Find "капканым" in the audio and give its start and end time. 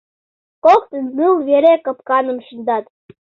1.85-2.37